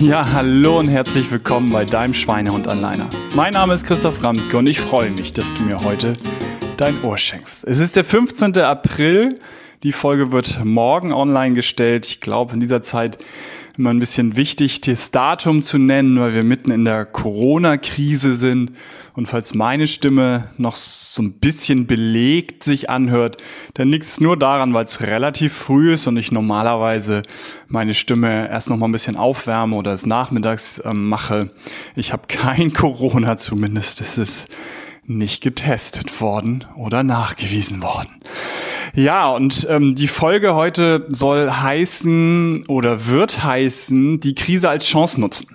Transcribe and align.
Ja, 0.00 0.30
hallo 0.30 0.78
und 0.78 0.88
herzlich 0.88 1.30
willkommen 1.30 1.72
bei 1.72 1.86
deinem 1.86 2.12
Schweinehund 2.12 2.68
alleiner. 2.68 3.08
Mein 3.34 3.54
Name 3.54 3.72
ist 3.72 3.86
Christoph 3.86 4.22
Ramke 4.22 4.58
und 4.58 4.66
ich 4.66 4.78
freue 4.78 5.10
mich, 5.10 5.32
dass 5.32 5.54
du 5.54 5.62
mir 5.62 5.82
heute 5.82 6.12
dein 6.76 7.02
Ohr 7.02 7.16
schenkst. 7.16 7.64
Es 7.64 7.80
ist 7.80 7.96
der 7.96 8.04
15. 8.04 8.58
April. 8.58 9.38
Die 9.82 9.92
Folge 9.92 10.32
wird 10.32 10.62
morgen 10.64 11.14
online 11.14 11.54
gestellt. 11.54 12.06
Ich 12.06 12.20
glaube, 12.20 12.52
in 12.52 12.60
dieser 12.60 12.82
Zeit 12.82 13.16
immer 13.78 13.90
ein 13.90 13.98
bisschen 13.98 14.36
wichtig, 14.36 14.80
das 14.80 15.10
Datum 15.10 15.62
zu 15.62 15.78
nennen, 15.78 16.18
weil 16.18 16.34
wir 16.34 16.42
mitten 16.42 16.70
in 16.70 16.84
der 16.84 17.04
Corona-Krise 17.04 18.32
sind. 18.32 18.72
Und 19.14 19.26
falls 19.26 19.54
meine 19.54 19.86
Stimme 19.86 20.50
noch 20.58 20.76
so 20.76 21.22
ein 21.22 21.34
bisschen 21.34 21.86
belegt 21.86 22.64
sich 22.64 22.90
anhört, 22.90 23.38
dann 23.74 23.88
liegt 23.88 24.04
es 24.04 24.20
nur 24.20 24.38
daran, 24.38 24.74
weil 24.74 24.84
es 24.84 25.00
relativ 25.00 25.54
früh 25.54 25.94
ist 25.94 26.06
und 26.06 26.16
ich 26.16 26.32
normalerweise 26.32 27.22
meine 27.68 27.94
Stimme 27.94 28.48
erst 28.48 28.68
noch 28.68 28.76
mal 28.76 28.88
ein 28.88 28.92
bisschen 28.92 29.16
aufwärme 29.16 29.76
oder 29.76 29.92
es 29.92 30.06
nachmittags 30.06 30.78
äh, 30.78 30.92
mache. 30.92 31.50
Ich 31.94 32.12
habe 32.12 32.24
kein 32.28 32.72
Corona 32.72 33.36
zumindest. 33.36 34.00
Es 34.00 34.18
ist 34.18 34.48
nicht 35.06 35.42
getestet 35.42 36.20
worden 36.20 36.64
oder 36.74 37.02
nachgewiesen 37.02 37.82
worden. 37.82 38.20
Ja, 38.96 39.28
und 39.28 39.66
ähm, 39.68 39.94
die 39.94 40.08
Folge 40.08 40.54
heute 40.54 41.06
soll 41.10 41.50
heißen 41.50 42.64
oder 42.66 43.08
wird 43.08 43.44
heißen, 43.44 44.20
die 44.20 44.34
Krise 44.34 44.70
als 44.70 44.86
Chance 44.86 45.20
nutzen. 45.20 45.54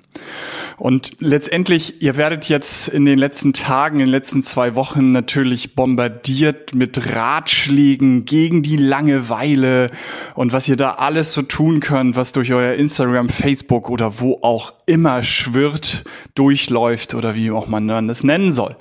Und 0.81 1.11
letztendlich, 1.19 2.01
ihr 2.01 2.17
werdet 2.17 2.49
jetzt 2.49 2.87
in 2.87 3.05
den 3.05 3.19
letzten 3.19 3.53
Tagen, 3.53 3.99
in 3.99 4.07
den 4.07 4.11
letzten 4.11 4.41
zwei 4.41 4.73
Wochen 4.73 5.11
natürlich 5.11 5.75
bombardiert 5.75 6.73
mit 6.73 7.13
Ratschlägen 7.15 8.25
gegen 8.25 8.63
die 8.63 8.77
Langeweile 8.77 9.91
und 10.33 10.53
was 10.53 10.67
ihr 10.67 10.77
da 10.77 10.93
alles 10.93 11.33
so 11.33 11.43
tun 11.43 11.81
könnt, 11.81 12.15
was 12.15 12.31
durch 12.31 12.51
euer 12.51 12.73
Instagram, 12.73 13.29
Facebook 13.29 13.91
oder 13.91 14.19
wo 14.19 14.39
auch 14.41 14.73
immer 14.87 15.21
schwirrt, 15.21 16.03
durchläuft 16.33 17.13
oder 17.13 17.35
wie 17.35 17.51
auch 17.51 17.67
man 17.67 17.87
das 18.07 18.23
nennen 18.23 18.51
soll. 18.51 18.75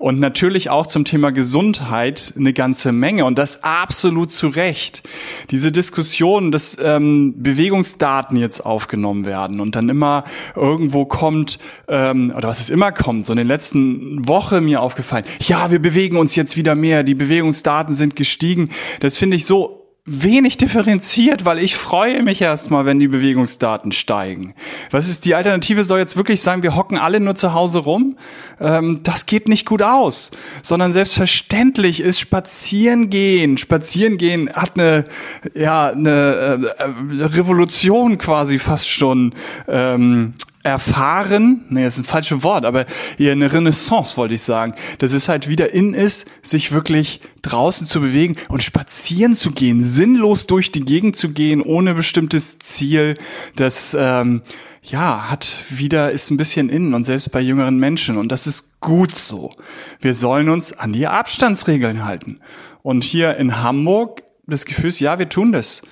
Und 0.00 0.18
natürlich 0.18 0.70
auch 0.70 0.88
zum 0.88 1.04
Thema 1.04 1.30
Gesundheit 1.30 2.34
eine 2.36 2.54
ganze 2.54 2.90
Menge 2.90 3.24
und 3.24 3.38
das 3.38 3.62
absolut 3.62 4.32
zu 4.32 4.48
Recht. 4.48 5.08
Diese 5.52 5.70
Diskussion, 5.70 6.50
dass 6.50 6.76
ähm, 6.82 7.34
Bewegungsdaten 7.36 8.36
jetzt 8.36 8.66
aufgenommen 8.66 9.26
werden 9.26 9.60
und 9.60 9.76
dann 9.76 9.88
immer 9.88 10.24
irgendwo 10.56 11.04
kommen, 11.04 11.35
kommt, 11.36 11.58
ähm, 11.88 12.32
oder 12.36 12.48
was 12.48 12.60
es 12.60 12.70
immer 12.70 12.92
kommt, 12.92 13.26
so 13.26 13.32
in 13.32 13.36
den 13.38 13.46
letzten 13.46 14.26
Woche 14.26 14.60
mir 14.60 14.80
aufgefallen, 14.80 15.24
ja, 15.40 15.70
wir 15.70 15.80
bewegen 15.80 16.16
uns 16.16 16.36
jetzt 16.36 16.56
wieder 16.56 16.74
mehr, 16.74 17.02
die 17.02 17.14
Bewegungsdaten 17.14 17.94
sind 17.94 18.16
gestiegen. 18.16 18.70
Das 19.00 19.16
finde 19.16 19.36
ich 19.36 19.44
so 19.44 19.82
wenig 20.08 20.56
differenziert, 20.56 21.44
weil 21.44 21.58
ich 21.58 21.74
freue 21.74 22.22
mich 22.22 22.40
erstmal, 22.40 22.86
wenn 22.86 23.00
die 23.00 23.08
Bewegungsdaten 23.08 23.90
steigen. 23.90 24.54
Was 24.92 25.08
ist 25.08 25.24
die 25.24 25.34
Alternative? 25.34 25.82
Soll 25.82 25.98
jetzt 25.98 26.16
wirklich 26.16 26.42
sein, 26.42 26.62
wir 26.62 26.76
hocken 26.76 26.96
alle 26.96 27.18
nur 27.18 27.34
zu 27.34 27.54
Hause 27.54 27.78
rum? 27.78 28.16
Ähm, 28.60 29.00
das 29.02 29.26
geht 29.26 29.48
nicht 29.48 29.66
gut 29.66 29.82
aus, 29.82 30.30
sondern 30.62 30.92
selbstverständlich 30.92 32.00
ist 32.00 32.20
Spazierengehen. 32.20 33.58
Spazierengehen 33.58 34.48
hat 34.52 34.78
eine 34.78 35.06
ja 35.54 35.88
eine 35.88 36.70
äh, 36.78 37.24
Revolution 37.24 38.16
quasi 38.16 38.60
fast 38.60 38.88
schon 38.88 39.34
ähm, 39.66 40.34
erfahren, 40.66 41.64
nee, 41.68 41.84
das 41.84 41.94
ist 41.94 42.00
ein 42.00 42.04
falsches 42.04 42.42
Wort, 42.42 42.64
aber 42.64 42.86
eher 43.18 43.32
eine 43.32 43.52
Renaissance, 43.52 44.16
wollte 44.16 44.34
ich 44.34 44.42
sagen, 44.42 44.74
dass 44.98 45.12
es 45.12 45.28
halt 45.28 45.48
wieder 45.48 45.72
in 45.72 45.94
ist, 45.94 46.26
sich 46.42 46.72
wirklich 46.72 47.20
draußen 47.42 47.86
zu 47.86 48.00
bewegen 48.00 48.36
und 48.48 48.62
spazieren 48.62 49.34
zu 49.34 49.52
gehen, 49.52 49.82
sinnlos 49.84 50.46
durch 50.46 50.72
die 50.72 50.84
Gegend 50.84 51.16
zu 51.16 51.30
gehen, 51.30 51.62
ohne 51.62 51.94
bestimmtes 51.94 52.58
Ziel, 52.58 53.16
das 53.54 53.96
ähm, 53.98 54.42
ja, 54.82 55.30
hat 55.30 55.58
wieder, 55.70 56.12
ist 56.12 56.30
ein 56.30 56.36
bisschen 56.36 56.68
innen 56.68 56.94
und 56.94 57.04
selbst 57.04 57.30
bei 57.32 57.40
jüngeren 57.40 57.78
Menschen 57.78 58.18
und 58.18 58.30
das 58.30 58.46
ist 58.46 58.80
gut 58.80 59.14
so. 59.14 59.54
Wir 60.00 60.14
sollen 60.14 60.48
uns 60.48 60.72
an 60.72 60.92
die 60.92 61.06
Abstandsregeln 61.06 62.04
halten. 62.04 62.40
Und 62.82 63.02
hier 63.02 63.36
in 63.36 63.62
Hamburg 63.62 64.22
das 64.46 64.64
Gefühl 64.64 64.88
ist, 64.88 65.00
ja, 65.00 65.18
wir 65.18 65.28
tun 65.28 65.52
das. 65.52 65.82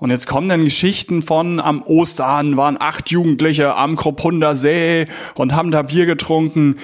Und 0.00 0.10
jetzt 0.10 0.26
kommen 0.26 0.48
dann 0.48 0.64
Geschichten 0.64 1.20
von, 1.20 1.60
am 1.60 1.82
Ostern 1.82 2.56
waren 2.56 2.78
acht 2.80 3.10
Jugendliche 3.10 3.76
am 3.76 3.96
Kroppunder 3.96 4.56
See 4.56 5.06
und 5.34 5.54
haben 5.54 5.70
da 5.70 5.82
Bier 5.82 6.06
getrunken. 6.06 6.76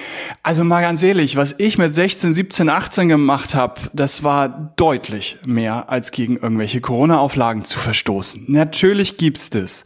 Also 0.43 0.63
mal 0.63 0.81
ganz 0.81 1.01
ehrlich, 1.01 1.35
was 1.35 1.55
ich 1.57 1.79
mit 1.79 1.91
16, 1.91 2.31
17, 2.31 2.69
18 2.69 3.09
gemacht 3.09 3.55
habe, 3.55 3.81
das 3.91 4.23
war 4.23 4.71
deutlich 4.75 5.37
mehr 5.45 5.89
als 5.89 6.11
gegen 6.11 6.37
irgendwelche 6.37 6.79
Corona-Auflagen 6.79 7.63
zu 7.63 7.79
verstoßen. 7.79 8.45
Natürlich 8.47 9.17
gibt's 9.17 9.49
das. 9.49 9.83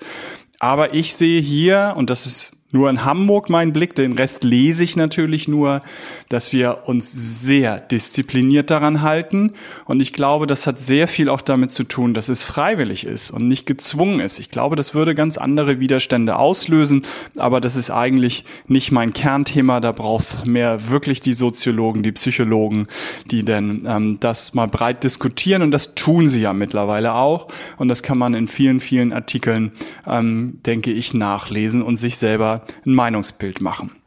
Aber 0.60 0.94
ich 0.94 1.16
sehe 1.16 1.42
hier, 1.42 1.94
und 1.96 2.10
das 2.10 2.26
ist 2.26 2.52
nur 2.72 2.90
in 2.90 3.04
Hamburg 3.04 3.50
mein 3.50 3.74
Blick, 3.74 3.96
den 3.96 4.14
Rest 4.14 4.44
lese 4.44 4.84
ich 4.84 4.96
natürlich 4.96 5.48
nur, 5.48 5.82
dass 6.30 6.54
wir 6.54 6.84
uns 6.86 7.12
sehr 7.12 7.80
diszipliniert 7.80 8.70
daran 8.70 9.02
halten. 9.02 9.54
Und 9.86 10.02
ich 10.02 10.14
glaube, 10.14 10.48
das 10.48 10.68
hat 10.68 10.80
sehr 10.80 11.10
viel 11.10 11.28
auch 11.28 11.42
damit 11.42 11.72
zu 11.72 11.84
tun, 11.84 12.14
dass 12.14 12.30
es 12.30 12.44
freiwillig 12.44 13.06
ist 13.06 13.32
und 13.32 13.48
nicht 13.48 13.66
gezwungen 13.66 14.22
ist. 14.22 14.40
Ich 14.40 14.50
glaube, 14.50 14.78
das 14.78 14.94
würde 14.94 15.16
ganz 15.16 15.38
andere 15.38 15.80
Widerstände 15.80 16.38
auslösen, 16.38 17.04
aber 17.38 17.60
das 17.60 17.76
ist 17.76 17.92
eigentlich 17.92 18.46
nicht 18.68 18.92
mein 18.92 19.14
Kernthema. 19.14 19.82
Da 19.82 19.92
brauchst 19.92 20.48
mehr 20.48 20.90
wirklich 20.90 21.20
die 21.20 21.34
Soziologen, 21.34 22.04
die 22.04 22.14
Psychologen, 22.14 22.88
die 23.30 23.44
denn 23.44 23.84
ähm, 23.86 24.18
das 24.22 24.54
mal 24.54 24.68
breit 24.68 25.04
diskutieren. 25.04 25.62
Und 25.62 25.72
das 25.72 25.94
tun 25.96 26.30
sie 26.30 26.42
ja 26.42 26.54
mittlerweile 26.54 27.16
auch. 27.16 27.50
Und 27.78 27.90
das 27.90 28.02
kann 28.02 28.18
man 28.18 28.34
in 28.34 28.48
vielen, 28.48 28.80
vielen 28.80 29.12
Artikeln, 29.12 29.74
ähm, 30.08 30.60
denke 30.66 30.92
ich, 30.92 31.14
nachlesen 31.14 31.82
und 31.82 31.98
sich 31.98 32.18
selber 32.18 32.61
ein 32.86 32.94
Meinungsbild 32.94 33.62
machen. 33.62 34.01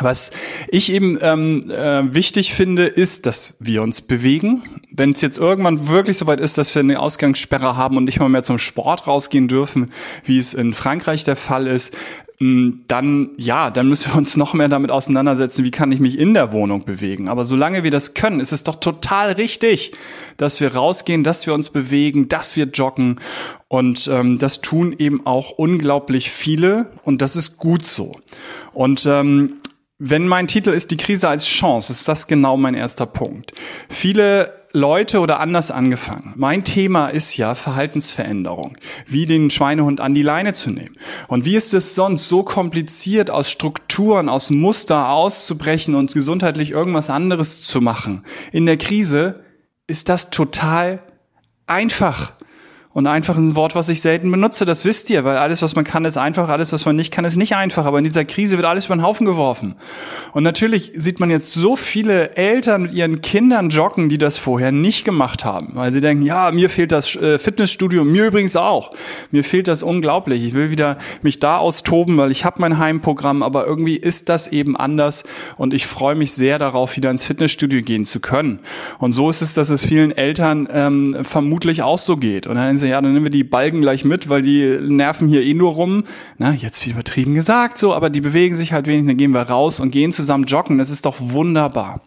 Was 0.00 0.32
ich 0.68 0.90
eben 0.90 1.18
ähm, 1.22 1.70
äh, 1.70 2.12
wichtig 2.12 2.52
finde, 2.52 2.86
ist, 2.86 3.26
dass 3.26 3.54
wir 3.60 3.80
uns 3.80 4.00
bewegen. 4.00 4.64
Wenn 4.90 5.12
es 5.12 5.20
jetzt 5.20 5.38
irgendwann 5.38 5.86
wirklich 5.86 6.18
soweit 6.18 6.40
ist, 6.40 6.58
dass 6.58 6.74
wir 6.74 6.80
eine 6.80 6.98
Ausgangssperre 6.98 7.76
haben 7.76 7.96
und 7.96 8.04
nicht 8.04 8.18
mal 8.18 8.28
mehr 8.28 8.42
zum 8.42 8.58
Sport 8.58 9.06
rausgehen 9.06 9.46
dürfen, 9.46 9.92
wie 10.24 10.38
es 10.38 10.52
in 10.52 10.74
Frankreich 10.74 11.22
der 11.22 11.36
Fall 11.36 11.68
ist, 11.68 11.94
ähm, 12.40 12.82
dann 12.88 13.30
ja, 13.36 13.70
dann 13.70 13.88
müssen 13.88 14.12
wir 14.12 14.18
uns 14.18 14.36
noch 14.36 14.52
mehr 14.52 14.68
damit 14.68 14.90
auseinandersetzen, 14.90 15.64
wie 15.64 15.70
kann 15.70 15.92
ich 15.92 16.00
mich 16.00 16.18
in 16.18 16.34
der 16.34 16.50
Wohnung 16.50 16.84
bewegen. 16.84 17.28
Aber 17.28 17.44
solange 17.44 17.84
wir 17.84 17.92
das 17.92 18.14
können, 18.14 18.40
ist 18.40 18.50
es 18.50 18.64
doch 18.64 18.76
total 18.76 19.32
richtig, 19.32 19.92
dass 20.38 20.60
wir 20.60 20.74
rausgehen, 20.74 21.22
dass 21.22 21.46
wir 21.46 21.54
uns 21.54 21.70
bewegen, 21.70 22.28
dass 22.28 22.56
wir 22.56 22.64
joggen. 22.66 23.20
Und 23.68 24.08
ähm, 24.08 24.38
das 24.38 24.60
tun 24.60 24.94
eben 24.98 25.24
auch 25.24 25.50
unglaublich 25.50 26.32
viele 26.32 26.90
und 27.04 27.22
das 27.22 27.36
ist 27.36 27.58
gut 27.58 27.86
so. 27.86 28.16
Und 28.72 29.06
ähm, 29.06 29.54
wenn 30.06 30.28
mein 30.28 30.46
Titel 30.46 30.70
ist 30.70 30.90
Die 30.90 30.98
Krise 30.98 31.28
als 31.28 31.46
Chance, 31.46 31.90
ist 31.90 32.06
das 32.06 32.26
genau 32.26 32.58
mein 32.58 32.74
erster 32.74 33.06
Punkt. 33.06 33.52
Viele 33.88 34.52
Leute 34.72 35.20
oder 35.20 35.40
anders 35.40 35.70
angefangen. 35.70 36.34
Mein 36.36 36.62
Thema 36.62 37.08
ist 37.08 37.36
ja 37.38 37.54
Verhaltensveränderung, 37.54 38.76
wie 39.06 39.24
den 39.24 39.48
Schweinehund 39.48 40.00
an 40.00 40.12
die 40.12 40.22
Leine 40.22 40.52
zu 40.52 40.70
nehmen. 40.70 40.96
Und 41.28 41.46
wie 41.46 41.56
ist 41.56 41.72
es 41.72 41.94
sonst 41.94 42.28
so 42.28 42.42
kompliziert, 42.42 43.30
aus 43.30 43.50
Strukturen, 43.50 44.28
aus 44.28 44.50
Muster 44.50 45.08
auszubrechen 45.08 45.94
und 45.94 46.12
gesundheitlich 46.12 46.72
irgendwas 46.72 47.08
anderes 47.08 47.62
zu 47.62 47.80
machen? 47.80 48.24
In 48.52 48.66
der 48.66 48.76
Krise 48.76 49.44
ist 49.86 50.10
das 50.10 50.28
total 50.28 51.02
einfach. 51.66 52.32
Und 52.94 53.08
einfach 53.08 53.36
ein 53.36 53.56
Wort, 53.56 53.74
was 53.74 53.88
ich 53.88 54.00
selten 54.00 54.30
benutze, 54.30 54.64
das 54.64 54.84
wisst 54.84 55.10
ihr, 55.10 55.24
weil 55.24 55.36
alles, 55.36 55.62
was 55.62 55.74
man 55.74 55.84
kann, 55.84 56.04
ist 56.04 56.16
einfach, 56.16 56.48
alles, 56.48 56.72
was 56.72 56.86
man 56.86 56.94
nicht 56.94 57.10
kann, 57.12 57.24
ist 57.24 57.34
nicht 57.34 57.56
einfach. 57.56 57.86
Aber 57.86 57.98
in 57.98 58.04
dieser 58.04 58.24
Krise 58.24 58.56
wird 58.56 58.66
alles 58.66 58.86
über 58.86 58.94
den 58.94 59.02
Haufen 59.02 59.26
geworfen. 59.26 59.74
Und 60.32 60.44
natürlich 60.44 60.92
sieht 60.94 61.18
man 61.18 61.28
jetzt 61.28 61.52
so 61.54 61.74
viele 61.74 62.36
Eltern 62.36 62.82
mit 62.82 62.92
ihren 62.92 63.20
Kindern 63.20 63.70
joggen, 63.70 64.08
die 64.08 64.16
das 64.16 64.38
vorher 64.38 64.70
nicht 64.70 65.04
gemacht 65.04 65.44
haben, 65.44 65.70
weil 65.74 65.92
sie 65.92 66.00
denken, 66.00 66.24
ja, 66.24 66.52
mir 66.52 66.70
fehlt 66.70 66.92
das 66.92 67.16
äh, 67.16 67.40
Fitnessstudio, 67.40 68.04
mir 68.04 68.26
übrigens 68.26 68.54
auch. 68.54 68.92
Mir 69.32 69.42
fehlt 69.42 69.66
das 69.66 69.82
unglaublich. 69.82 70.44
Ich 70.44 70.54
will 70.54 70.70
wieder 70.70 70.96
mich 71.20 71.40
da 71.40 71.58
austoben, 71.58 72.16
weil 72.16 72.30
ich 72.30 72.44
habe 72.44 72.60
mein 72.60 72.78
Heimprogramm, 72.78 73.42
aber 73.42 73.66
irgendwie 73.66 73.96
ist 73.96 74.28
das 74.28 74.46
eben 74.46 74.76
anders 74.76 75.24
und 75.56 75.74
ich 75.74 75.88
freue 75.88 76.14
mich 76.14 76.32
sehr 76.32 76.60
darauf, 76.60 76.96
wieder 76.96 77.10
ins 77.10 77.24
Fitnessstudio 77.24 77.82
gehen 77.82 78.04
zu 78.04 78.20
können. 78.20 78.60
Und 79.00 79.10
so 79.10 79.30
ist 79.30 79.42
es, 79.42 79.52
dass 79.52 79.70
es 79.70 79.84
vielen 79.84 80.16
Eltern 80.16 80.68
ähm, 80.70 81.16
vermutlich 81.22 81.82
auch 81.82 81.98
so 81.98 82.16
geht. 82.16 82.46
Und 82.46 82.54
dann 82.54 82.83
sie, 82.84 82.90
ja, 82.90 83.00
dann 83.00 83.12
nehmen 83.12 83.26
wir 83.26 83.30
die 83.30 83.44
Balken 83.44 83.80
gleich 83.80 84.04
mit, 84.04 84.28
weil 84.28 84.42
die 84.42 84.78
nerven 84.80 85.28
hier 85.28 85.42
eh 85.42 85.54
nur 85.54 85.72
rum. 85.72 86.04
Na, 86.38 86.52
jetzt 86.52 86.82
viel 86.82 86.92
übertrieben 86.92 87.34
gesagt, 87.34 87.78
so, 87.78 87.94
aber 87.94 88.10
die 88.10 88.20
bewegen 88.20 88.56
sich 88.56 88.72
halt 88.72 88.86
wenig, 88.86 89.06
dann 89.06 89.16
gehen 89.16 89.32
wir 89.32 89.42
raus 89.42 89.80
und 89.80 89.90
gehen 89.90 90.12
zusammen 90.12 90.44
joggen. 90.44 90.78
Das 90.78 90.90
ist 90.90 91.06
doch 91.06 91.16
wunderbar. 91.18 92.00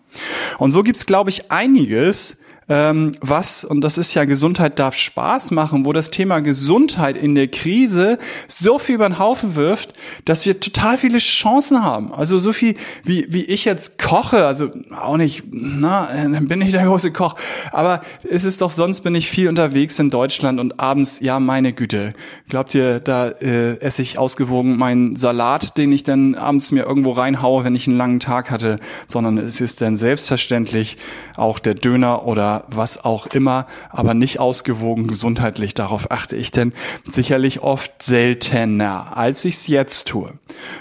Und 0.57 0.71
so 0.71 0.83
gibt's, 0.83 1.05
glaube 1.05 1.29
ich, 1.29 1.51
einiges, 1.51 2.41
ähm, 2.69 3.13
was, 3.21 3.63
und 3.63 3.81
das 3.81 3.97
ist 3.97 4.13
ja 4.13 4.25
Gesundheit 4.25 4.77
darf 4.77 4.95
Spaß 4.95 5.51
machen, 5.51 5.85
wo 5.85 5.93
das 5.93 6.11
Thema 6.11 6.39
Gesundheit 6.39 7.15
in 7.15 7.33
der 7.33 7.47
Krise 7.47 8.17
so 8.47 8.77
viel 8.77 8.95
über 8.95 9.07
den 9.07 9.19
Haufen 9.19 9.55
wirft, 9.55 9.93
dass 10.25 10.45
wir 10.45 10.59
total 10.59 10.97
viele 10.97 11.19
Chancen 11.19 11.83
haben. 11.83 12.13
Also 12.13 12.39
so 12.39 12.51
viel, 12.51 12.75
wie, 13.03 13.25
wie 13.29 13.43
ich 13.43 13.63
jetzt 13.63 13.97
koche, 13.97 14.45
also 14.45 14.69
auch 14.99 15.15
nicht, 15.15 15.43
na, 15.49 16.09
bin 16.41 16.61
ich 16.61 16.71
der 16.71 16.83
große 16.83 17.11
Koch, 17.11 17.35
aber 17.71 18.01
es 18.29 18.43
ist 18.43 18.61
doch, 18.61 18.71
sonst 18.71 19.01
bin 19.01 19.15
ich 19.15 19.29
viel 19.29 19.47
unterwegs 19.47 19.97
in 19.99 20.09
Deutschland 20.09 20.59
und 20.59 20.77
abends, 20.77 21.21
ja, 21.21 21.39
meine 21.39 21.71
Güte, 21.71 22.13
glaubt 22.49 22.75
ihr, 22.75 22.99
da 22.99 23.29
äh, 23.29 23.79
esse 23.79 24.01
ich 24.01 24.17
ausgewogen 24.17 24.77
meinen 24.77 25.15
Salat, 25.15 25.77
den 25.77 25.93
ich 25.93 26.03
dann 26.03 26.35
abends 26.35 26.71
mir 26.71 26.83
irgendwo 26.83 27.11
reinhaue, 27.11 27.63
wenn 27.63 27.75
ich 27.75 27.87
einen 27.87 27.97
langen 27.97 28.19
Tag 28.19 28.51
hatte, 28.51 28.79
sondern 29.07 29.37
es 29.37 29.61
ist 29.61 29.79
dann 29.79 29.95
selbstverständlich 29.95 30.97
auch 31.37 31.59
der 31.59 31.73
Döner 31.73 32.25
oder 32.25 32.56
was 32.67 33.03
auch 33.03 33.27
immer, 33.27 33.67
aber 33.89 34.13
nicht 34.13 34.39
ausgewogen 34.39 35.07
gesundheitlich. 35.07 35.73
Darauf 35.73 36.11
achte 36.11 36.35
ich 36.35 36.51
denn 36.51 36.73
sicherlich 37.09 37.61
oft 37.61 38.01
seltener, 38.01 39.17
als 39.17 39.45
ich 39.45 39.55
es 39.55 39.67
jetzt 39.67 40.07
tue. 40.07 40.33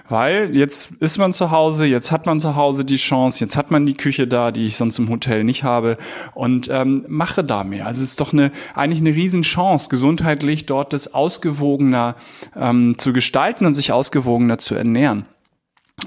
Weil 0.08 0.54
jetzt 0.54 0.90
ist 1.00 1.18
man 1.18 1.32
zu 1.32 1.50
Hause, 1.50 1.86
jetzt 1.86 2.12
hat 2.12 2.26
man 2.26 2.40
zu 2.40 2.56
Hause 2.56 2.84
die 2.84 2.96
Chance, 2.96 3.40
jetzt 3.40 3.56
hat 3.56 3.70
man 3.70 3.86
die 3.86 3.96
Küche 3.96 4.26
da, 4.26 4.50
die 4.50 4.66
ich 4.66 4.76
sonst 4.76 4.98
im 4.98 5.08
Hotel 5.08 5.44
nicht 5.44 5.64
habe 5.64 5.96
und 6.34 6.68
ähm, 6.70 7.04
mache 7.08 7.44
da 7.44 7.64
mehr. 7.64 7.86
Also 7.86 8.02
es 8.02 8.10
ist 8.10 8.20
doch 8.20 8.32
eine, 8.32 8.50
eigentlich 8.74 9.00
eine 9.00 9.14
Riesenchance, 9.14 9.88
gesundheitlich 9.88 10.66
dort 10.66 10.92
das 10.92 11.14
ausgewogener 11.14 12.16
ähm, 12.54 12.96
zu 12.98 13.12
gestalten 13.12 13.66
und 13.66 13.74
sich 13.74 13.92
ausgewogener 13.92 14.58
zu 14.58 14.74
ernähren. 14.74 15.26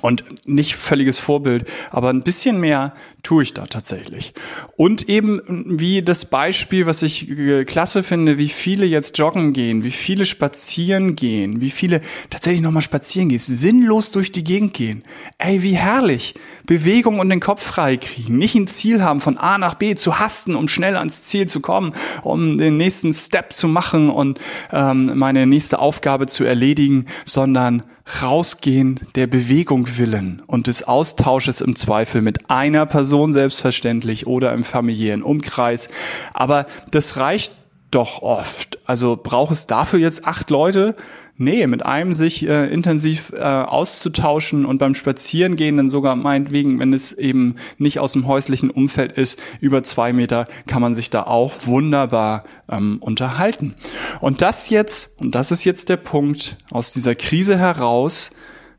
Und 0.02 0.24
nicht 0.46 0.76
völliges 0.76 1.18
Vorbild, 1.18 1.68
aber 1.90 2.12
ein 2.12 2.22
bisschen 2.22 2.60
mehr 2.60 2.94
tue 3.24 3.42
ich 3.42 3.56
da 3.56 3.66
tatsächlich. 3.66 4.34
Und 4.78 5.10
eben 5.10 5.42
wie 5.80 6.04
das 6.04 6.26
Beispiel, 6.26 6.86
was 6.86 7.02
ich 7.02 7.28
klasse 7.66 8.04
finde, 8.04 8.38
wie 8.38 8.50
viele 8.50 8.86
jetzt 8.86 9.18
joggen 9.18 9.52
gehen, 9.52 9.84
wie 9.84 9.92
viele 9.92 10.26
spazieren 10.26 11.16
gehen, 11.16 11.60
wie 11.60 11.72
viele 11.72 12.02
tatsächlich 12.30 12.62
nochmal 12.62 12.84
spazieren 12.84 13.30
gehen, 13.30 13.40
sinnlos 13.40 14.12
durch 14.12 14.32
die 14.32 14.44
Gegend 14.44 14.76
gehen. 14.76 15.04
Ey, 15.40 15.64
wie 15.64 15.76
herrlich. 15.76 16.36
Bewegung 16.68 17.20
und 17.20 17.30
den 17.30 17.40
Kopf 17.40 17.64
frei 17.64 17.98
kriegen. 17.98 18.38
Nicht 18.38 18.54
ein 18.54 18.68
Ziel 18.68 19.02
haben, 19.02 19.20
von 19.20 19.40
A 19.40 19.58
nach 19.58 19.74
B 19.74 19.96
zu 19.96 20.20
hasten, 20.20 20.56
um 20.56 20.68
schnell 20.68 20.98
ans 20.98 21.24
Ziel 21.24 21.48
zu 21.48 21.62
kommen, 21.62 21.94
um 22.22 22.60
den 22.60 22.78
nächsten 22.78 23.12
Step 23.12 23.54
zu 23.54 23.68
machen 23.68 24.12
und 24.12 24.40
ähm, 24.72 25.18
meine 25.18 25.48
nächste 25.48 25.80
Aufgabe 25.80 26.28
zu 26.28 26.44
erledigen, 26.44 27.08
sondern 27.26 27.84
rausgehen 28.22 29.00
der 29.16 29.28
Bewegung 29.28 29.98
willen 29.98 30.42
und 30.48 30.68
des 30.68 30.88
Austausches 30.88 31.62
im 31.62 31.76
Zweifel 31.76 32.22
mit 32.22 32.50
einer 32.50 32.86
Person 32.86 33.34
selbstverständlich 33.34 34.28
oder 34.28 34.54
im 34.54 34.64
familiären 34.64 35.24
Umkreis. 35.24 35.90
Aber 36.34 36.66
das 36.92 37.18
reicht 37.18 37.54
doch 37.92 38.22
oft. 38.22 38.80
Also 38.86 39.20
braucht 39.22 39.52
es 39.52 39.68
dafür 39.68 40.00
jetzt 40.00 40.26
acht 40.26 40.50
Leute? 40.50 40.96
Nee, 41.42 41.68
mit 41.68 41.86
einem 41.86 42.14
sich 42.14 42.46
äh, 42.46 42.68
intensiv 42.68 43.32
äh, 43.34 43.40
auszutauschen 43.40 44.66
und 44.66 44.78
beim 44.78 44.94
Spazierengehen 44.94 45.78
dann 45.78 45.90
sogar 45.90 46.18
meinetwegen, 46.18 46.80
wenn 46.80 46.92
es 46.92 47.14
eben 47.14 47.56
nicht 47.78 48.00
aus 48.00 48.12
dem 48.12 48.28
häuslichen 48.28 48.70
Umfeld 48.70 49.14
ist, 49.14 49.42
über 49.62 49.82
zwei 49.82 50.12
Meter 50.12 50.50
kann 50.68 50.82
man 50.82 50.94
sich 50.94 51.10
da 51.10 51.24
auch 51.24 51.54
wunderbar 51.64 52.44
ähm, 52.68 52.98
unterhalten. 53.00 53.76
Und 54.20 54.42
das 54.42 54.70
jetzt, 54.70 55.18
und 55.22 55.34
das 55.34 55.52
ist 55.52 55.64
jetzt 55.64 55.88
der 55.88 55.96
Punkt, 55.96 56.58
aus 56.72 56.92
dieser 56.92 57.16
Krise 57.16 57.58
heraus, 57.58 58.32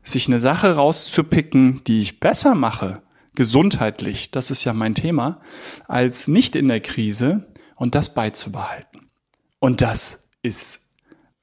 sich 0.03 0.27
eine 0.27 0.39
Sache 0.39 0.75
rauszupicken, 0.75 1.81
die 1.87 2.01
ich 2.01 2.19
besser 2.19 2.53
mache, 2.53 3.01
gesundheitlich, 3.33 4.29
das 4.29 4.51
ist 4.51 4.65
ja 4.65 4.73
mein 4.73 4.93
Thema, 4.93 5.41
als 5.87 6.27
nicht 6.27 6.55
in 6.55 6.67
der 6.67 6.79
Krise 6.79 7.47
und 7.75 7.95
das 7.95 8.13
beizubehalten. 8.13 9.07
Und 9.57 9.81
das 9.81 10.27
ist 10.43 10.90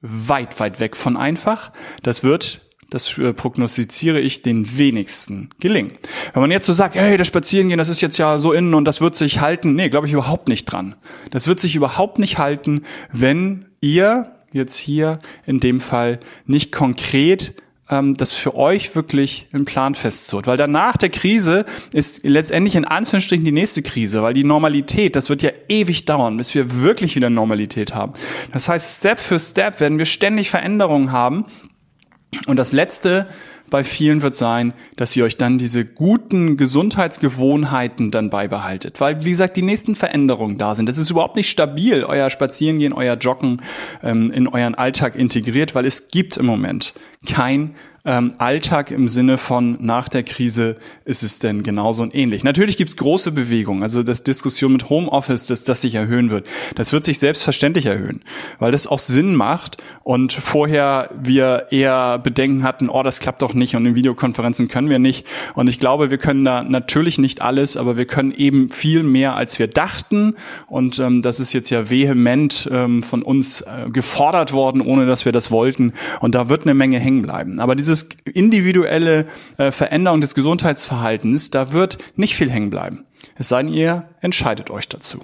weit, 0.01 0.59
weit 0.59 0.79
weg 0.79 0.95
von 0.95 1.17
einfach. 1.17 1.71
Das 2.03 2.23
wird 2.23 2.61
das 2.89 3.17
äh, 3.17 3.33
prognostiziere 3.33 4.19
ich 4.19 4.41
den 4.41 4.77
wenigsten 4.77 5.49
gelingen. 5.59 5.91
Wenn 6.33 6.41
man 6.41 6.51
jetzt 6.51 6.65
so 6.65 6.73
sagt, 6.73 6.95
hey, 6.95 7.17
das 7.17 7.27
Spazierengehen, 7.27 7.77
das 7.77 7.89
ist 7.89 8.01
jetzt 8.01 8.17
ja 8.17 8.39
so 8.39 8.51
innen 8.51 8.73
und 8.73 8.85
das 8.85 9.01
wird 9.01 9.15
sich 9.15 9.39
halten, 9.39 9.75
nee, 9.75 9.89
glaube 9.89 10.07
ich 10.07 10.13
überhaupt 10.13 10.47
nicht 10.47 10.65
dran. 10.65 10.95
Das 11.31 11.47
wird 11.47 11.59
sich 11.59 11.75
überhaupt 11.75 12.19
nicht 12.19 12.37
halten, 12.37 12.83
wenn 13.11 13.65
ihr 13.81 14.35
jetzt 14.51 14.77
hier 14.77 15.19
in 15.45 15.59
dem 15.59 15.79
Fall 15.79 16.19
nicht 16.45 16.71
konkret 16.71 17.53
ähm, 17.89 18.15
das 18.15 18.33
für 18.33 18.55
euch 18.55 18.95
wirklich 18.95 19.47
einen 19.53 19.65
Plan 19.65 19.95
festzurrt. 19.95 20.47
Weil 20.47 20.57
danach 20.57 20.97
der 20.97 21.09
Krise 21.09 21.65
ist 21.91 22.23
letztendlich 22.23 22.75
in 22.75 22.85
Anführungsstrichen 22.85 23.45
die 23.45 23.51
nächste 23.51 23.81
Krise, 23.81 24.21
weil 24.21 24.33
die 24.33 24.43
Normalität, 24.43 25.15
das 25.15 25.29
wird 25.29 25.41
ja 25.41 25.51
ewig 25.67 26.05
dauern, 26.05 26.37
bis 26.37 26.53
wir 26.55 26.81
wirklich 26.81 27.15
wieder 27.15 27.29
Normalität 27.29 27.93
haben. 27.93 28.13
Das 28.53 28.69
heißt, 28.69 28.99
Step 28.99 29.19
für 29.19 29.39
Step 29.39 29.79
werden 29.79 29.97
wir 29.97 30.05
ständig 30.05 30.49
Veränderungen 30.49 31.11
haben. 31.11 31.45
Und 32.47 32.57
das 32.57 32.73
letzte, 32.73 33.27
bei 33.69 33.83
vielen 33.83 34.21
wird 34.21 34.35
sein, 34.35 34.73
dass 34.95 35.15
ihr 35.15 35.23
euch 35.23 35.37
dann 35.37 35.57
diese 35.57 35.85
guten 35.85 36.57
Gesundheitsgewohnheiten 36.57 38.11
dann 38.11 38.29
beibehaltet. 38.29 38.99
Weil, 38.99 39.23
wie 39.25 39.31
gesagt, 39.31 39.57
die 39.57 39.61
nächsten 39.61 39.95
Veränderungen 39.95 40.57
da 40.57 40.75
sind. 40.75 40.87
Das 40.87 40.97
ist 40.97 41.09
überhaupt 41.09 41.35
nicht 41.35 41.49
stabil, 41.49 42.03
euer 42.03 42.29
Spazierengehen, 42.29 42.93
euer 42.93 43.15
Joggen 43.15 43.61
ähm, 44.03 44.31
in 44.31 44.47
euren 44.47 44.75
Alltag 44.75 45.15
integriert, 45.15 45.75
weil 45.75 45.85
es 45.85 46.09
gibt 46.09 46.37
im 46.37 46.45
Moment 46.45 46.93
kein 47.27 47.75
ähm, 48.05 48.33
Alltag 48.37 48.91
im 48.91 49.07
Sinne 49.07 49.37
von 49.37 49.77
nach 49.81 50.09
der 50.09 50.23
Krise 50.23 50.77
ist 51.05 51.23
es 51.23 51.39
denn 51.39 51.63
genauso 51.63 52.03
und 52.03 52.15
ähnlich. 52.15 52.43
Natürlich 52.43 52.77
gibt's 52.77 52.95
große 52.95 53.31
Bewegungen, 53.31 53.83
also 53.83 54.03
das 54.03 54.23
Diskussion 54.23 54.73
mit 54.73 54.89
Homeoffice, 54.89 55.47
dass 55.47 55.63
das 55.63 55.81
sich 55.81 55.95
erhöhen 55.95 56.29
wird. 56.29 56.47
Das 56.75 56.93
wird 56.93 57.03
sich 57.03 57.19
selbstverständlich 57.19 57.85
erhöhen, 57.85 58.21
weil 58.59 58.71
das 58.71 58.87
auch 58.87 58.99
Sinn 58.99 59.35
macht 59.35 59.77
und 60.03 60.33
vorher 60.33 61.09
wir 61.19 61.67
eher 61.71 62.19
Bedenken 62.19 62.63
hatten, 62.63 62.89
oh, 62.89 63.03
das 63.03 63.19
klappt 63.19 63.41
doch 63.41 63.53
nicht 63.53 63.75
und 63.75 63.85
in 63.85 63.95
Videokonferenzen 63.95 64.67
können 64.67 64.89
wir 64.89 64.99
nicht. 64.99 65.25
Und 65.55 65.67
ich 65.67 65.79
glaube, 65.79 66.09
wir 66.09 66.17
können 66.17 66.45
da 66.45 66.63
natürlich 66.63 67.17
nicht 67.17 67.41
alles, 67.41 67.77
aber 67.77 67.97
wir 67.97 68.05
können 68.05 68.31
eben 68.31 68.69
viel 68.69 69.03
mehr, 69.03 69.35
als 69.35 69.59
wir 69.59 69.67
dachten. 69.67 70.35
Und 70.67 70.99
ähm, 70.99 71.21
das 71.21 71.39
ist 71.39 71.53
jetzt 71.53 71.69
ja 71.69 71.89
vehement 71.89 72.69
ähm, 72.71 73.03
von 73.03 73.21
uns 73.21 73.61
äh, 73.61 73.89
gefordert 73.89 74.53
worden, 74.53 74.81
ohne 74.81 75.05
dass 75.05 75.25
wir 75.25 75.31
das 75.31 75.51
wollten. 75.51 75.93
Und 76.21 76.35
da 76.35 76.49
wird 76.49 76.63
eine 76.63 76.73
Menge 76.73 76.99
hängen 76.99 77.21
bleiben. 77.21 77.59
Aber 77.59 77.75
dieses 77.75 77.88
dieses 77.89 78.07
individuelle 78.31 79.25
äh, 79.57 79.71
Veränderung 79.71 80.21
des 80.21 80.35
Gesundheitsverhaltens, 80.35 81.49
da 81.49 81.73
wird 81.73 81.97
nicht 82.15 82.35
viel 82.35 82.51
hängen 82.51 82.69
bleiben. 82.69 83.05
Es 83.35 83.49
sei 83.49 83.63
denn, 83.63 83.73
ihr 83.73 84.05
entscheidet 84.21 84.69
euch 84.69 84.87
dazu. 84.87 85.21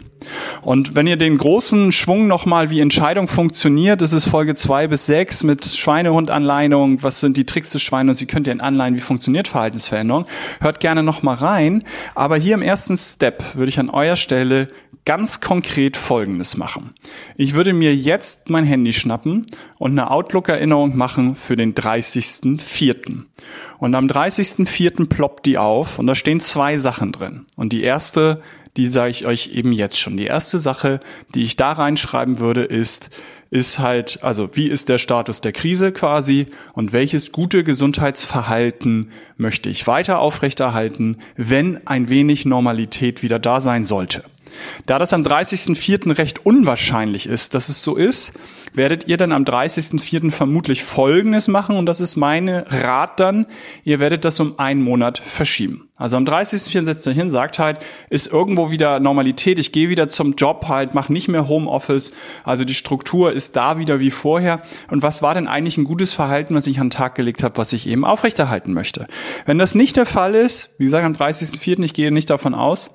Und 0.61 0.95
wenn 0.95 1.07
ihr 1.07 1.17
den 1.17 1.37
großen 1.37 1.91
Schwung 1.91 2.27
nochmal, 2.27 2.69
wie 2.69 2.79
Entscheidung 2.79 3.27
funktioniert, 3.27 4.01
das 4.01 4.13
ist 4.13 4.25
Folge 4.25 4.55
zwei 4.55 4.87
bis 4.87 5.05
sechs 5.05 5.43
mit 5.43 5.65
Schweinehundanleitung, 5.65 7.03
was 7.03 7.19
sind 7.19 7.37
die 7.37 7.45
Tricks 7.45 7.71
des 7.71 7.81
Schweines, 7.81 8.21
wie 8.21 8.25
könnt 8.25 8.47
ihr 8.47 8.53
ihn 8.53 8.61
anleihen, 8.61 8.95
wie 8.95 9.01
funktioniert 9.01 9.47
Verhaltensveränderung, 9.47 10.25
hört 10.61 10.79
gerne 10.79 11.03
nochmal 11.03 11.35
rein. 11.35 11.83
Aber 12.15 12.37
hier 12.37 12.55
im 12.55 12.61
ersten 12.61 12.97
Step 12.97 13.43
würde 13.53 13.69
ich 13.69 13.79
an 13.79 13.89
eurer 13.89 14.15
Stelle 14.15 14.69
ganz 15.05 15.39
konkret 15.39 15.97
Folgendes 15.97 16.57
machen. 16.57 16.93
Ich 17.37 17.53
würde 17.53 17.73
mir 17.73 17.95
jetzt 17.95 18.49
mein 18.49 18.65
Handy 18.65 18.91
schnappen 18.91 19.45
und 19.77 19.91
eine 19.91 20.09
Outlook-Erinnerung 20.09 20.97
machen 20.97 21.35
für 21.35 21.55
den 21.55 21.75
30.04. 21.75 23.23
Und 23.77 23.95
am 23.95 24.07
30.04. 24.07 25.07
ploppt 25.07 25.45
die 25.45 25.59
auf 25.59 25.99
und 25.99 26.07
da 26.07 26.15
stehen 26.15 26.39
zwei 26.39 26.77
Sachen 26.77 27.11
drin. 27.11 27.45
Und 27.55 27.71
die 27.71 27.83
erste, 27.83 28.41
die 28.77 28.87
sage 28.87 29.11
ich 29.11 29.25
euch 29.27 29.51
eben 29.53 29.71
jetzt 29.71 29.99
schon. 29.99 30.17
Die 30.17 30.25
erste 30.25 30.57
Sache, 30.57 30.99
die 31.35 31.43
ich 31.43 31.55
da 31.55 31.71
reinschreiben 31.71 32.39
würde, 32.39 32.63
ist, 32.63 33.11
ist 33.51 33.77
halt, 33.77 34.23
also 34.23 34.55
wie 34.55 34.67
ist 34.67 34.89
der 34.89 34.97
Status 34.97 35.39
der 35.39 35.51
Krise 35.51 35.91
quasi 35.91 36.47
und 36.73 36.93
welches 36.93 37.31
gute 37.31 37.63
Gesundheitsverhalten 37.63 39.11
möchte 39.37 39.69
ich 39.69 39.85
weiter 39.85 40.19
aufrechterhalten, 40.19 41.17
wenn 41.37 41.85
ein 41.85 42.09
wenig 42.09 42.45
Normalität 42.45 43.21
wieder 43.21 43.37
da 43.37 43.61
sein 43.61 43.85
sollte. 43.85 44.23
Da 44.85 44.99
das 44.99 45.13
am 45.13 45.23
30.04. 45.23 46.17
recht 46.17 46.45
unwahrscheinlich 46.45 47.27
ist, 47.27 47.53
dass 47.53 47.69
es 47.69 47.83
so 47.83 47.95
ist, 47.95 48.33
werdet 48.73 49.07
ihr 49.07 49.17
dann 49.17 49.31
am 49.31 49.43
30.04. 49.43 50.31
vermutlich 50.31 50.83
Folgendes 50.83 51.47
machen 51.47 51.77
und 51.77 51.85
das 51.85 51.99
ist 51.99 52.15
meine 52.15 52.65
Rat 52.69 53.19
dann, 53.19 53.45
ihr 53.83 53.99
werdet 53.99 54.25
das 54.25 54.39
um 54.39 54.59
einen 54.59 54.81
Monat 54.81 55.17
verschieben. 55.17 55.89
Also 55.97 56.17
am 56.17 56.25
30.04. 56.25 56.83
setzt 56.83 57.07
ihr 57.07 57.13
hin, 57.13 57.29
sagt 57.29 57.57
halt, 57.57 57.79
ist 58.09 58.27
irgendwo 58.27 58.69
wieder 58.69 58.99
Normalität, 58.99 59.59
ich 59.59 59.71
gehe 59.71 59.87
wieder 59.87 60.09
zum 60.09 60.35
Job 60.35 60.65
halt, 60.67 60.93
mache 60.93 61.13
nicht 61.13 61.29
mehr 61.29 61.47
Homeoffice, 61.47 62.11
also 62.43 62.65
die 62.65 62.73
Struktur 62.73 63.31
ist 63.31 63.55
da 63.55 63.77
wieder 63.77 64.01
wie 64.01 64.11
vorher. 64.11 64.61
Und 64.91 65.03
was 65.03 65.21
war 65.21 65.33
denn 65.33 65.47
eigentlich 65.47 65.77
ein 65.77 65.85
gutes 65.85 66.11
Verhalten, 66.11 66.53
was 66.53 66.67
ich 66.67 66.79
an 66.79 66.87
den 66.87 66.91
Tag 66.91 67.15
gelegt 67.15 67.43
habe, 67.43 67.57
was 67.57 67.71
ich 67.71 67.87
eben 67.87 68.03
aufrechterhalten 68.03 68.73
möchte? 68.73 69.07
Wenn 69.45 69.57
das 69.57 69.73
nicht 69.73 69.95
der 69.95 70.05
Fall 70.05 70.35
ist, 70.35 70.75
wie 70.77 70.83
gesagt, 70.83 71.05
am 71.05 71.13
30.04., 71.13 71.83
ich 71.83 71.93
gehe 71.93 72.11
nicht 72.11 72.29
davon 72.29 72.53
aus, 72.53 72.91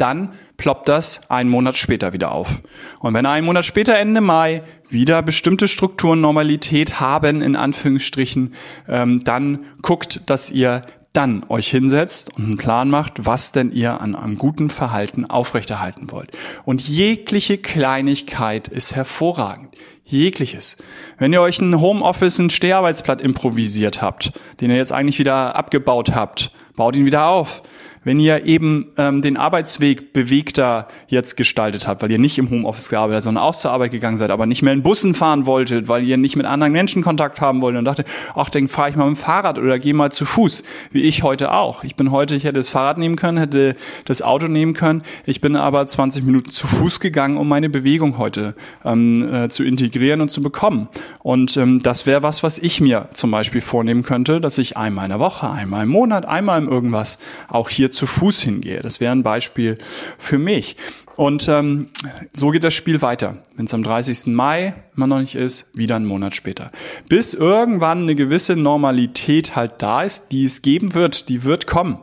dann 0.00 0.34
ploppt 0.56 0.88
das 0.88 1.30
einen 1.30 1.50
Monat 1.50 1.76
später 1.76 2.12
wieder 2.12 2.32
auf. 2.32 2.62
Und 3.00 3.14
wenn 3.14 3.26
einen 3.26 3.46
Monat 3.46 3.64
später, 3.64 3.98
Ende 3.98 4.20
Mai, 4.20 4.62
wieder 4.88 5.22
bestimmte 5.22 5.68
Strukturen 5.68 6.20
Normalität 6.20 7.00
haben, 7.00 7.42
in 7.42 7.56
Anführungsstrichen, 7.56 8.54
ähm, 8.88 9.24
dann 9.24 9.64
guckt, 9.82 10.22
dass 10.26 10.50
ihr 10.50 10.82
dann 11.12 11.44
euch 11.48 11.68
hinsetzt 11.68 12.36
und 12.36 12.44
einen 12.44 12.56
Plan 12.56 12.88
macht, 12.88 13.26
was 13.26 13.52
denn 13.52 13.72
ihr 13.72 14.00
an 14.00 14.14
einem 14.14 14.36
guten 14.36 14.70
Verhalten 14.70 15.24
aufrechterhalten 15.24 16.10
wollt. 16.12 16.30
Und 16.64 16.86
jegliche 16.86 17.58
Kleinigkeit 17.58 18.68
ist 18.68 18.94
hervorragend. 18.94 19.76
Jegliches. 20.04 20.76
Wenn 21.18 21.32
ihr 21.32 21.40
euch 21.40 21.60
ein 21.60 21.80
Homeoffice, 21.80 22.38
ein 22.38 22.50
Steharbeitsblatt 22.50 23.20
improvisiert 23.20 24.02
habt, 24.02 24.32
den 24.60 24.70
ihr 24.70 24.76
jetzt 24.76 24.92
eigentlich 24.92 25.18
wieder 25.20 25.54
abgebaut 25.54 26.14
habt, 26.14 26.52
baut 26.74 26.96
ihn 26.96 27.06
wieder 27.06 27.26
auf 27.26 27.62
wenn 28.04 28.18
ihr 28.18 28.46
eben 28.46 28.86
ähm, 28.96 29.22
den 29.22 29.36
Arbeitsweg 29.36 30.12
bewegter 30.12 30.88
jetzt 31.08 31.36
gestaltet 31.36 31.86
habt, 31.86 32.02
weil 32.02 32.10
ihr 32.10 32.18
nicht 32.18 32.38
im 32.38 32.50
Homeoffice 32.50 32.88
gearbeitet 32.88 33.10
sondern 33.22 33.44
auch 33.44 33.54
zur 33.54 33.72
Arbeit 33.72 33.90
gegangen 33.90 34.16
seid, 34.16 34.30
aber 34.30 34.46
nicht 34.46 34.62
mehr 34.62 34.72
in 34.72 34.82
Bussen 34.82 35.14
fahren 35.14 35.46
wolltet, 35.46 35.88
weil 35.88 36.04
ihr 36.04 36.16
nicht 36.16 36.36
mit 36.36 36.46
anderen 36.46 36.72
Menschen 36.72 37.02
Kontakt 37.02 37.40
haben 37.40 37.60
wollt 37.60 37.76
und 37.76 37.84
dachte, 37.84 38.04
ach, 38.34 38.50
dann 38.50 38.68
fahre 38.68 38.90
ich 38.90 38.96
mal 38.96 39.08
mit 39.08 39.16
dem 39.16 39.20
Fahrrad 39.20 39.58
oder 39.58 39.78
gehe 39.78 39.94
mal 39.94 40.10
zu 40.10 40.24
Fuß, 40.24 40.62
wie 40.92 41.02
ich 41.02 41.22
heute 41.22 41.52
auch. 41.52 41.84
Ich 41.84 41.96
bin 41.96 42.10
heute, 42.10 42.34
ich 42.34 42.44
hätte 42.44 42.54
das 42.54 42.70
Fahrrad 42.70 42.98
nehmen 42.98 43.16
können, 43.16 43.38
hätte 43.38 43.76
das 44.04 44.22
Auto 44.22 44.46
nehmen 44.46 44.74
können. 44.74 45.02
Ich 45.26 45.40
bin 45.40 45.56
aber 45.56 45.86
20 45.86 46.24
Minuten 46.24 46.50
zu 46.50 46.66
Fuß 46.66 47.00
gegangen, 47.00 47.36
um 47.36 47.48
meine 47.48 47.68
Bewegung 47.68 48.18
heute 48.18 48.54
ähm, 48.84 49.32
äh, 49.32 49.48
zu 49.48 49.64
integrieren 49.64 50.20
und 50.20 50.30
zu 50.30 50.42
bekommen. 50.42 50.88
Und 51.22 51.56
ähm, 51.56 51.82
das 51.82 52.06
wäre 52.06 52.22
was, 52.22 52.42
was 52.42 52.58
ich 52.58 52.80
mir 52.80 53.08
zum 53.12 53.30
Beispiel 53.30 53.60
vornehmen 53.60 54.02
könnte, 54.02 54.40
dass 54.40 54.58
ich 54.58 54.76
einmal 54.76 55.06
in 55.06 55.10
der 55.10 55.20
Woche, 55.20 55.50
einmal 55.50 55.84
im 55.84 55.90
Monat, 55.90 56.26
einmal 56.26 56.60
im 56.60 56.68
irgendwas 56.68 57.18
auch 57.48 57.68
hier 57.68 57.89
zu 57.90 58.06
Fuß 58.06 58.42
hingehe. 58.42 58.80
Das 58.80 59.00
wäre 59.00 59.12
ein 59.12 59.22
Beispiel 59.22 59.78
für 60.18 60.38
mich. 60.38 60.76
Und 61.16 61.48
ähm, 61.48 61.90
so 62.32 62.50
geht 62.50 62.64
das 62.64 62.72
Spiel 62.72 63.02
weiter. 63.02 63.38
Wenn 63.56 63.66
es 63.66 63.74
am 63.74 63.82
30. 63.82 64.28
Mai 64.28 64.74
immer 64.96 65.06
noch 65.06 65.20
nicht 65.20 65.34
ist, 65.34 65.76
wieder 65.76 65.96
einen 65.96 66.06
Monat 66.06 66.34
später. 66.34 66.70
Bis 67.08 67.34
irgendwann 67.34 68.02
eine 68.02 68.14
gewisse 68.14 68.56
Normalität 68.56 69.54
halt 69.54 69.74
da 69.78 70.02
ist, 70.02 70.28
die 70.32 70.44
es 70.44 70.62
geben 70.62 70.94
wird, 70.94 71.28
die 71.28 71.44
wird 71.44 71.66
kommen. 71.66 71.98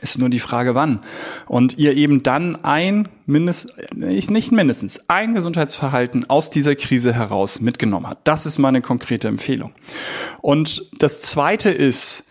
Ist 0.00 0.18
nur 0.18 0.28
die 0.28 0.40
Frage, 0.40 0.74
wann. 0.74 1.00
Und 1.46 1.78
ihr 1.78 1.94
eben 1.96 2.22
dann 2.22 2.62
ein, 2.64 3.08
mindest, 3.24 3.72
nicht 3.94 4.52
mindestens, 4.52 5.00
ein 5.08 5.34
Gesundheitsverhalten 5.34 6.28
aus 6.28 6.50
dieser 6.50 6.74
Krise 6.74 7.14
heraus 7.14 7.60
mitgenommen 7.60 8.08
hat. 8.08 8.18
Das 8.24 8.44
ist 8.46 8.58
meine 8.58 8.82
konkrete 8.82 9.28
Empfehlung. 9.28 9.72
Und 10.42 10.82
das 10.98 11.22
zweite 11.22 11.70
ist, 11.70 12.26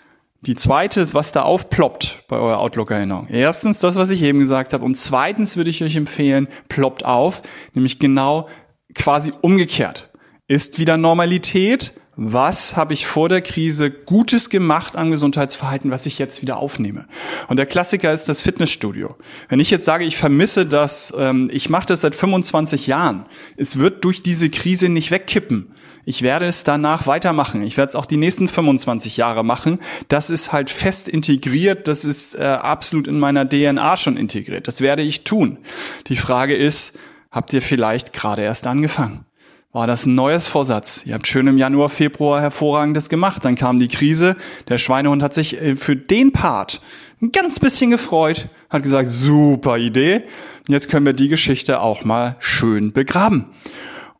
die 0.45 0.55
zweite 0.55 0.99
ist, 0.99 1.13
was 1.13 1.31
da 1.31 1.43
aufploppt 1.43 2.25
bei 2.27 2.37
eurer 2.37 2.59
Outlook-Erinnerung. 2.59 3.27
Erstens 3.29 3.79
das, 3.79 3.95
was 3.95 4.09
ich 4.09 4.21
eben 4.21 4.39
gesagt 4.39 4.73
habe. 4.73 4.83
Und 4.83 4.95
zweitens 4.95 5.55
würde 5.55 5.69
ich 5.69 5.83
euch 5.83 5.95
empfehlen, 5.95 6.47
ploppt 6.67 7.05
auf, 7.05 7.41
nämlich 7.73 7.97
genau 7.97 8.49
quasi 8.93 9.31
umgekehrt. 9.41 10.11
Ist 10.47 10.79
wieder 10.79 10.97
Normalität. 10.97 11.93
Was 12.15 12.75
habe 12.75 12.93
ich 12.93 13.07
vor 13.07 13.27
der 13.27 13.41
Krise 13.41 13.89
Gutes 13.89 14.49
gemacht 14.49 14.95
an 14.95 15.09
Gesundheitsverhalten, 15.09 15.89
was 15.89 16.05
ich 16.05 16.19
jetzt 16.19 16.41
wieder 16.41 16.57
aufnehme? 16.57 17.05
Und 17.47 17.57
der 17.57 17.65
Klassiker 17.65 18.13
ist 18.13 18.29
das 18.29 18.41
Fitnessstudio. 18.41 19.15
Wenn 19.49 19.59
ich 19.59 19.71
jetzt 19.71 19.85
sage, 19.85 20.05
ich 20.05 20.17
vermisse 20.17 20.65
das, 20.65 21.13
ähm, 21.17 21.49
ich 21.51 21.69
mache 21.69 21.87
das 21.87 22.01
seit 22.01 22.13
25 22.13 22.87
Jahren, 22.87 23.25
es 23.57 23.77
wird 23.77 24.05
durch 24.05 24.21
diese 24.21 24.49
Krise 24.49 24.89
nicht 24.89 25.09
wegkippen 25.09 25.73
ich 26.05 26.21
werde 26.21 26.45
es 26.45 26.63
danach 26.63 27.07
weitermachen. 27.07 27.63
Ich 27.63 27.77
werde 27.77 27.89
es 27.89 27.95
auch 27.95 28.05
die 28.05 28.17
nächsten 28.17 28.49
25 28.49 29.17
Jahre 29.17 29.43
machen. 29.43 29.79
Das 30.09 30.29
ist 30.29 30.51
halt 30.51 30.69
fest 30.69 31.07
integriert. 31.07 31.87
Das 31.87 32.03
ist 32.03 32.35
äh, 32.35 32.43
absolut 32.43 33.07
in 33.07 33.19
meiner 33.19 33.47
DNA 33.47 33.95
schon 33.97 34.17
integriert. 34.17 34.67
Das 34.67 34.81
werde 34.81 35.01
ich 35.01 35.23
tun. 35.23 35.59
Die 36.07 36.17
Frage 36.17 36.55
ist, 36.55 36.97
habt 37.31 37.53
ihr 37.53 37.61
vielleicht 37.61 38.11
gerade 38.11 38.41
erst 38.41 38.67
angefangen? 38.67 39.25
War 39.75 39.87
das 39.87 40.05
ein 40.05 40.13
neues 40.13 40.45
Vorsatz? 40.45 41.01
Ihr 41.03 41.15
habt 41.15 41.25
schön 41.25 41.47
im 41.47 41.57
Januar, 41.57 41.89
Februar 41.89 42.39
hervorragendes 42.39 43.09
gemacht. 43.09 43.43
Dann 43.43 43.55
kam 43.55 43.79
die 43.79 43.87
Krise. 43.87 44.35
Der 44.67 44.77
Schweinehund 44.77 45.23
hat 45.23 45.33
sich 45.33 45.59
äh, 45.59 45.75
für 45.75 45.95
den 45.95 46.31
Part 46.31 46.79
ein 47.23 47.31
ganz 47.31 47.59
bisschen 47.59 47.89
gefreut, 47.89 48.49
hat 48.69 48.83
gesagt, 48.83 49.07
super 49.07 49.79
Idee. 49.79 50.25
Jetzt 50.67 50.91
können 50.91 51.07
wir 51.07 51.13
die 51.13 51.27
Geschichte 51.27 51.81
auch 51.81 52.03
mal 52.03 52.35
schön 52.37 52.91
begraben. 52.91 53.47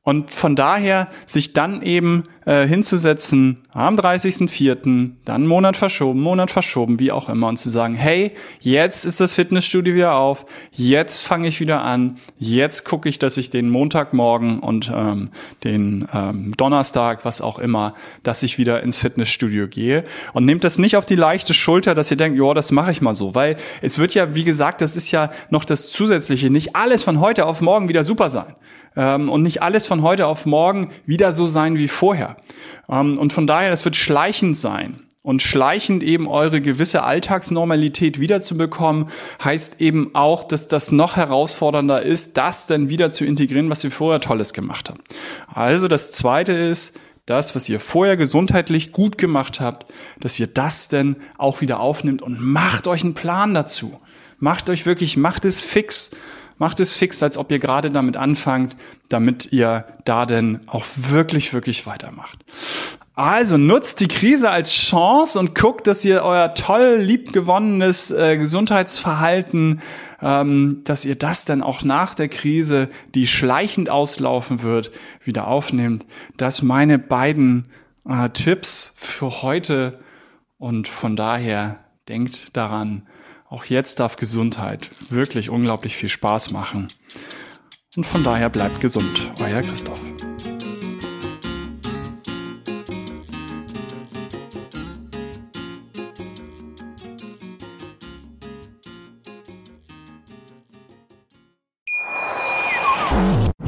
Und 0.06 0.32
von 0.32 0.58
daher 0.58 1.08
sich 1.26 1.54
dann 1.54 1.82
eben 1.82 2.24
äh, 2.46 2.68
hinzusetzen 2.68 3.60
am 3.72 3.96
30.04., 3.96 5.12
dann 5.24 5.48
Monat 5.48 5.78
verschoben, 5.78 6.20
Monat 6.20 6.52
verschoben, 6.52 7.00
wie 7.00 7.14
auch 7.14 7.30
immer, 7.30 7.48
und 7.48 7.56
zu 7.56 7.70
sagen, 7.70 7.96
hey, 7.96 8.34
jetzt 8.60 9.06
ist 9.06 9.22
das 9.22 9.32
Fitnessstudio 9.32 9.96
wieder 9.96 10.16
auf, 10.16 10.46
jetzt 10.72 11.26
fange 11.26 11.48
ich 11.48 11.62
wieder 11.62 11.84
an, 11.84 12.18
jetzt 12.38 12.84
gucke 12.84 13.08
ich, 13.08 13.18
dass 13.18 13.38
ich 13.38 13.50
den 13.50 13.70
Montagmorgen 13.70 14.60
und 14.60 14.92
ähm, 14.94 15.30
den 15.64 16.06
ähm, 16.14 16.52
Donnerstag, 16.58 17.24
was 17.24 17.40
auch 17.40 17.58
immer, 17.58 17.94
dass 18.24 18.44
ich 18.44 18.58
wieder 18.58 18.84
ins 18.84 18.98
Fitnessstudio 18.98 19.70
gehe. 19.70 20.04
Und 20.34 20.44
nehmt 20.44 20.66
das 20.66 20.78
nicht 20.78 20.98
auf 20.98 21.06
die 21.06 21.16
leichte 21.16 21.54
Schulter, 21.54 21.96
dass 21.96 22.12
ihr 22.12 22.18
denkt, 22.18 22.38
ja, 22.38 22.54
das 22.54 22.74
mache 22.74 22.92
ich 22.92 23.02
mal 23.02 23.16
so, 23.16 23.36
weil 23.36 23.56
es 23.82 23.98
wird 23.98 24.14
ja, 24.14 24.36
wie 24.36 24.44
gesagt, 24.44 24.82
das 24.82 24.98
ist 24.98 25.12
ja 25.12 25.32
noch 25.50 25.64
das 25.64 25.92
Zusätzliche, 25.92 26.50
nicht 26.50 26.76
alles 26.76 27.04
von 27.04 27.22
heute 27.22 27.46
auf 27.46 27.62
morgen 27.62 27.88
wieder 27.88 28.04
super 28.04 28.30
sein 28.30 28.54
ähm, 28.96 29.30
und 29.30 29.44
nicht 29.44 29.62
alles 29.62 29.86
von 29.86 30.02
heute 30.02 30.28
auf 30.28 30.46
morgen 30.46 30.90
wieder 31.06 31.34
so 31.34 31.46
sein 31.46 31.78
wie 31.78 31.88
vorher. 31.88 32.38
Ähm, 32.90 33.18
und 33.18 33.34
von 33.34 33.48
daher, 33.48 33.70
das 33.70 33.86
wird 33.86 33.96
schleichend 33.96 34.58
sein. 34.58 35.00
Und 35.22 35.42
schleichend 35.42 36.04
eben 36.04 36.28
eure 36.28 36.60
gewisse 36.60 37.04
Alltagsnormalität 37.04 38.20
wiederzubekommen, 38.20 39.06
heißt 39.42 39.80
eben 39.80 40.12
auch, 40.16 40.44
dass 40.44 40.68
das 40.68 40.92
noch 40.92 41.16
herausfordernder 41.16 42.02
ist, 42.02 42.36
das 42.36 42.68
dann 42.68 42.90
wieder 42.90 43.10
zu 43.10 43.24
integrieren, 43.24 43.70
was 43.70 43.86
ihr 43.86 43.92
vorher 43.92 44.20
Tolles 44.20 44.52
gemacht 44.52 44.90
habt. 44.90 45.00
Also 45.48 45.88
das 45.88 46.12
zweite 46.12 46.52
ist, 46.52 47.00
das, 47.26 47.56
was 47.56 47.70
ihr 47.70 47.80
vorher 47.80 48.18
gesundheitlich 48.18 48.92
gut 48.92 49.18
gemacht 49.18 49.62
habt, 49.62 49.92
dass 50.20 50.38
ihr 50.40 50.48
das 50.48 50.90
denn 50.90 51.16
auch 51.38 51.62
wieder 51.62 51.80
aufnimmt 51.80 52.22
und 52.22 52.42
macht 52.42 52.88
euch 52.88 53.04
einen 53.04 53.14
Plan 53.14 53.54
dazu. 53.54 54.00
Macht 54.40 54.70
euch 54.70 54.86
wirklich, 54.86 55.16
macht 55.16 55.46
es 55.46 55.64
fix. 55.64 56.12
Macht 56.64 56.80
es 56.80 56.96
fix, 56.96 57.22
als 57.22 57.38
ob 57.38 57.52
ihr 57.52 57.60
gerade 57.60 57.90
damit 57.90 58.16
anfangt, 58.16 58.78
damit 59.10 59.52
ihr 59.52 59.86
da 60.06 60.26
denn 60.26 60.62
auch 60.66 60.86
wirklich, 60.96 61.54
wirklich 61.54 61.86
weitermacht. 61.86 62.40
Also 63.16 63.58
nutzt 63.58 64.00
die 64.00 64.08
Krise 64.08 64.50
als 64.50 64.72
Chance 64.72 65.38
und 65.38 65.56
guckt, 65.56 65.88
dass 65.88 66.06
ihr 66.06 66.24
euer 66.24 66.54
toll 66.54 67.00
liebgewonnenes 67.02 68.12
äh, 68.12 68.38
Gesundheitsverhalten, 68.38 69.82
ähm, 70.22 70.80
dass 70.86 71.04
ihr 71.04 71.16
das 71.16 71.44
dann 71.44 71.64
auch 71.64 71.84
nach 71.84 72.14
der 72.14 72.30
Krise, 72.30 72.88
die 73.14 73.28
schleichend 73.28 73.90
auslaufen 73.90 74.64
wird, 74.64 74.94
wieder 75.22 75.50
aufnehmt. 75.50 76.06
Das 76.38 76.62
meine 76.62 76.98
beiden 76.98 77.68
äh, 78.08 78.30
Tipps 78.30 78.94
für 78.96 79.42
heute 79.42 80.00
und 80.58 80.88
von 80.88 81.18
daher 81.18 81.80
denkt 82.08 82.56
daran, 82.56 83.06
auch 83.54 83.66
jetzt 83.66 84.00
darf 84.00 84.16
Gesundheit 84.16 84.90
wirklich 85.12 85.52
unglaublich 85.52 85.96
viel 85.96 86.10
Spaß 86.10 86.50
machen. 86.50 86.88
Und 87.96 88.04
von 88.04 88.24
daher 88.24 88.50
bleibt 88.50 88.82
gesund, 88.82 89.32
euer 89.40 89.62
Christoph. 89.62 90.00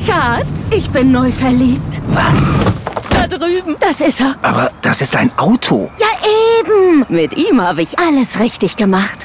Schatz, 0.03 0.71
ich 0.71 0.89
bin 0.89 1.11
neu 1.11 1.31
verliebt. 1.31 2.01
Was? 2.07 2.53
Da 3.11 3.27
drüben. 3.27 3.75
Das 3.79 4.01
ist 4.01 4.19
er. 4.19 4.35
Aber 4.41 4.71
das 4.81 5.01
ist 5.01 5.15
ein 5.15 5.31
Auto. 5.37 5.91
Ja, 5.99 6.07
eben. 6.59 7.05
Mit 7.07 7.37
ihm 7.37 7.61
habe 7.61 7.83
ich 7.83 7.99
alles 7.99 8.39
richtig 8.39 8.77
gemacht. 8.77 9.24